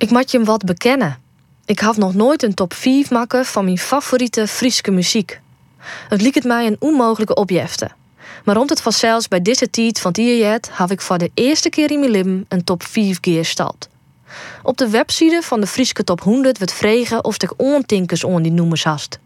[0.00, 1.18] Ik moet je hem wat bekennen.
[1.64, 5.40] Ik had nog nooit een top 5 maken van mijn favoriete Friese muziek.
[6.08, 7.90] Het liep het mij een onmogelijke opjefte.
[8.44, 11.68] Maar rond het vanzelfs bij deze tijd van die jet had ik voor de eerste
[11.68, 13.88] keer in mijn leven een top 5 geerstald.
[14.62, 18.52] Op de website van de Friese Top 100 werd vregen of ik ontinkers on die
[18.52, 19.18] noemers hast.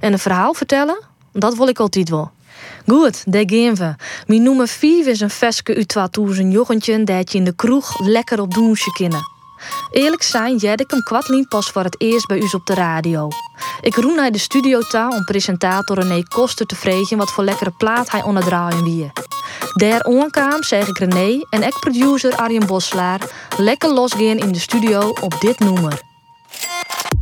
[0.00, 1.00] En een verhaal vertellen?
[1.32, 2.30] Dat wil ik altijd wel.
[2.86, 3.94] Goed, daar gaan we.
[4.26, 8.40] Mijn nummer 5 is een veske uit 2000 jochentje dat je in de kroeg lekker
[8.40, 9.31] op doensje kennen.
[9.90, 13.28] Eerlijk zijn, jij ik hem pas voor het eerst bij u op de radio.
[13.80, 17.70] Ik roen naar de studio ta om presentator René Koster te vregen wat voor lekkere
[17.70, 19.12] plaat hij onderdraaien wie.
[19.74, 23.20] Daar onkwam zeg ik René en ik producer Arjen Boslaar
[23.58, 26.00] lekker losgaan in de studio op dit nummer.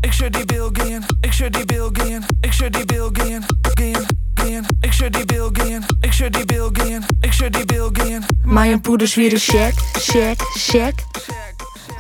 [0.00, 3.44] Ik zet die bil gaan, ik zet die bil gaan, ik zet die bil gaan,
[3.60, 4.66] gaan, gaan.
[4.80, 8.24] Ik zet die bil gaan, ik zet die bil gaan, ik zet die bil gaan.
[8.44, 10.94] Mijn poeders weer een check, check, check.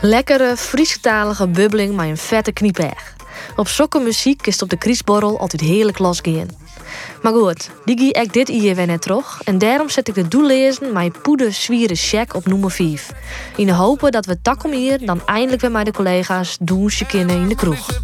[0.02, 3.14] Lekkere, Friesktalige bubbeling met een vette kniepeg.
[3.56, 6.48] Op zulke muziek is het op de kriesborrel altijd heerlijk losgaan.
[7.22, 9.42] Maar goed, die ik dit hier weer net terug.
[9.44, 13.12] En daarom zet ik de doel lezen mijn poeder zwieren check op nummer 5.
[13.56, 17.36] In de hopen dat we takom hier dan eindelijk weer met de collega's douche kunnen
[17.36, 18.00] in de kroeg.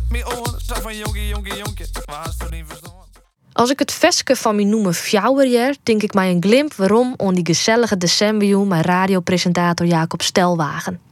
[3.53, 7.35] Als ik het veske van mijn noemen fjouwer denk ik mij een glimp waarom on
[7.35, 11.06] die gezellige decemberjoen mijn radiopresentator Jacob Stelwagen.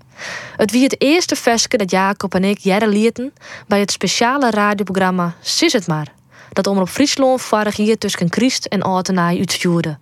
[0.57, 3.33] Het wie het eerste veske dat Jacob en ik jaren lieten
[3.67, 6.13] bij het speciale radioprogramma Sis het maar,
[6.53, 9.99] dat Omroep Friesland vorig jaar tussen Christ en Altenaai uitstuurde.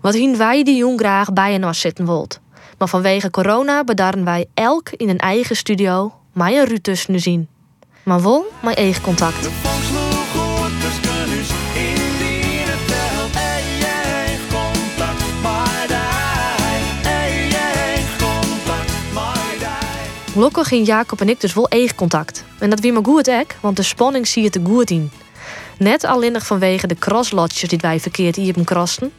[0.00, 2.40] Wat hien wij die jong graag bij en ons zitten wilt.
[2.78, 7.48] Maar vanwege corona bedarren wij elk in een eigen studio, maar een Ruud tussen zien.
[8.02, 9.48] Maar wel mijn eigen contact.
[20.38, 22.44] Lokken ging Jacob en ik dus wel eigen contact.
[22.58, 25.10] En dat wie maar goed ek, want de spanning zie je te goed in.
[25.78, 29.12] Net alleenig vanwege de crosslotjes die wij verkeerd hier hebben krasten.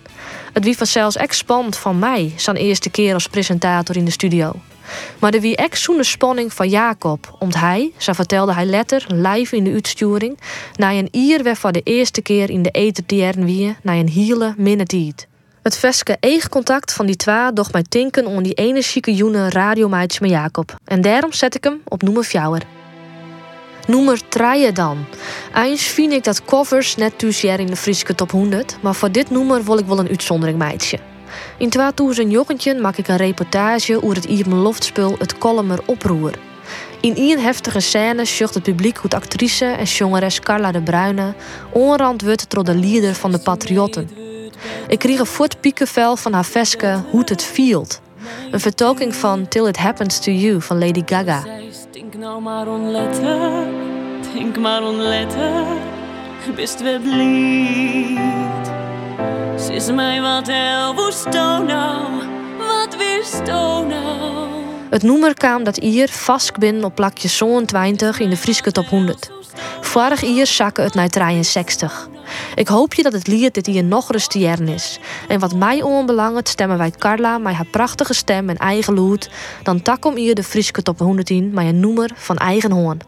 [0.54, 4.52] Het wie vanzelfs echt spannend van mij, zijn eerste keer als presentator in de studio.
[5.20, 9.56] Maar de wie echt zo'n spanning van Jacob, omdat hij, zo vertelde hij letter live
[9.56, 10.40] in de uitsturing,
[10.76, 14.54] na een ier weer voor de eerste keer in de eten wie, na een hele
[14.58, 15.28] minute
[15.69, 16.18] het veske
[16.50, 20.75] contact van die twee doch mij tinken om die energieke joene radiomeidje met Jacob.
[20.85, 22.62] En daarom zet ik hem op nummer fjouwer.
[23.88, 25.06] Nummer 3 dan.
[25.56, 29.30] Eens vind ik dat covers net thuis in de Friese top 100, maar voor dit
[29.30, 31.00] nummer wil ik wel een uitzondering meidje.
[31.57, 36.34] In 2000 maak ik een reportage over het Ierme Loftspul het Kolmer Oproer.
[37.01, 41.34] In een heftige scène zucht het publiek hoe actrice en jongeres Carla de Bruyne
[41.72, 44.29] onrand wordt door de leider van de Patriotten.
[44.90, 48.02] Ik kreeg een voetpiekenvel van haar veske Hoe het Field.
[48.52, 51.44] Een vertolking van Till It Happens to You van Lady Gaga.
[51.92, 53.68] Denk nou maar onletter,
[54.34, 54.84] denk maar
[56.56, 58.18] best wel blied.
[59.66, 62.04] Ze is mij wat heel, woest nou,
[62.58, 62.96] wat
[63.88, 64.48] nou.
[64.90, 67.30] Het noemer kwam dat hier vast binnen op plakje
[67.66, 69.32] 20 in de Friese top 100.
[69.82, 72.10] Vorig jaar zakken het naar 63.
[72.56, 75.00] Ik hoop je dat het lied dit hier nog rustier is.
[75.28, 79.30] En wat mij onbelangt stemmen wij Carla met haar prachtige stem en eigen lood.
[79.64, 83.00] Dan tak om hier de Friese top 110 met een noemer van eigen hoorn.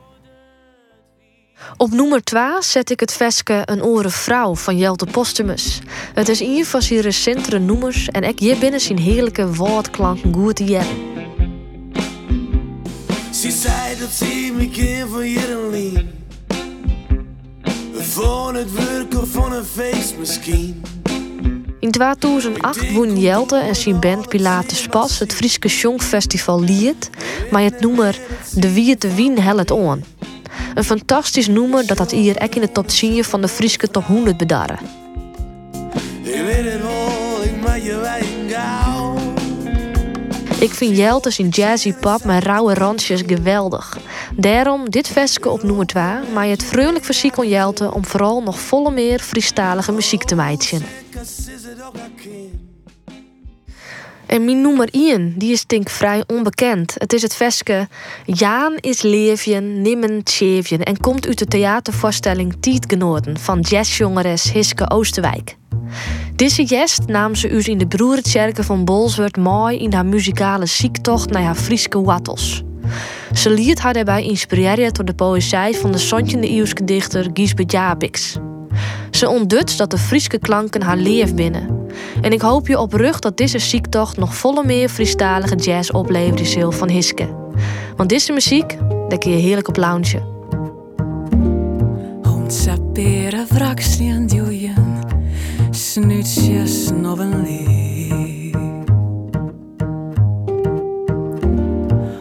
[1.78, 5.80] Op nummer 2 zet ik het veske Een Oren Vrouw van Jelte Postumus.
[6.14, 10.58] Het is een van zijn recentere noemers en ik hier binnen zijn heerlijke woordklanken goed
[10.58, 10.84] hier.
[13.32, 16.11] Ze dat ze me
[18.22, 20.84] van het werk of van een feest misschien.
[21.80, 27.10] In 2008 won Jelte en zijn band Pilates Pas het Frieske Songfestival Lied,
[27.52, 28.20] maar het noemer
[28.54, 30.04] De Wie te Wien het on.
[30.74, 34.06] Een fantastisch noemer dat dat hier ook in de top 10 van de Frieske top
[34.06, 35.01] 100 bedarren.
[40.62, 43.98] Ik vind Jeltes in jazzy pop met rauwe randjes geweldig.
[44.36, 46.04] Daarom dit veske op nummer 2,
[46.34, 50.84] maar het vrolijk versiek kon Jelte om vooral nog volle meer Friestalige muziek te meidjen.
[54.32, 56.96] En mijn nummer 1, die is denk vrij onbekend.
[56.98, 57.88] Het is het veske
[58.26, 65.56] Jaan is leefjen, nimmen tjevjen en komt uit de theatervoorstelling Tietgenoten van jazzjongeres Hiske Oosterwijk.
[66.36, 71.30] Deze gest nam ze u in de broertjerken van Bolsward mooi in haar muzikale ziektocht
[71.30, 72.64] naar haar Frieske wattels.
[73.34, 78.38] Ze liet haar daarbij inspireren door de poëzie van de 17e eeuwse dichter Gisbert Jabix.
[79.12, 81.81] Ze ontdut dat de Frieske klanken haar leef binnen.
[82.22, 86.46] En ik hoop je op rug dat deze ziektocht nog volle meer Friestalige jazz opleveren
[86.46, 87.36] zal van Hiske.
[87.96, 88.78] Want deze muziek,
[89.10, 90.32] daar kun je heerlijk op loungen.
[92.52, 95.00] Sapere wrakstien duwen,
[95.70, 98.56] snuitjes nog een lief.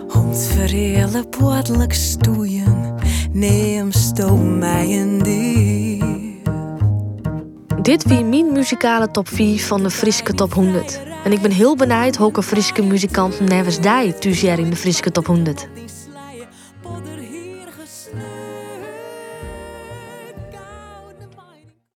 [0.08, 2.94] Hond poortelijk stoeien,
[3.32, 5.89] neem stoom mij een dief.
[7.82, 11.00] Dit wie mijn muzikale top 4 van de Frieske top 100.
[11.24, 13.80] En ik ben heel benieuwd welke Frieske muzikanten nevens
[14.20, 15.68] die in de Frieske top 100.